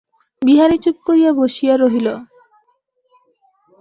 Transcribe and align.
বিহারী 0.41 0.77
চুপ 0.83 0.97
করিয়া 1.07 1.31
বসিয়া 1.39 1.73
রহিল। 1.77 2.07